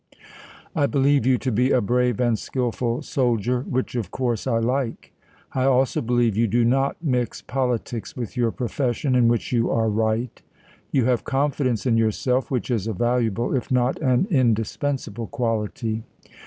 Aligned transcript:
I 0.75 0.87
believe 0.87 1.27
you 1.27 1.37
to 1.37 1.51
be 1.51 1.69
a 1.69 1.79
brave 1.79 2.19
and 2.19 2.39
skillful 2.39 3.03
soldier, 3.03 3.61
which, 3.69 3.93
of 3.93 4.09
course, 4.09 4.47
I 4.47 4.57
like. 4.57 5.13
I 5.53 5.65
also 5.65 6.01
believe 6.01 6.35
you 6.35 6.47
do 6.47 6.65
not 6.65 6.97
mix 7.03 7.43
politics 7.43 8.17
with 8.17 8.35
your 8.35 8.49
profession, 8.49 9.13
in 9.13 9.27
which 9.27 9.51
you 9.51 9.69
are 9.69 9.89
right. 9.91 10.41
You 10.91 11.05
have 11.05 11.23
confidence 11.23 11.85
in 11.85 11.97
yourself, 11.97 12.49
which 12.49 12.71
is 12.71 12.87
a 12.87 12.93
valuable, 12.93 13.55
if 13.55 13.69
not 13.71 14.01
an 14.01 14.25
indispensable, 14.31 15.27
quality. 15.27 16.01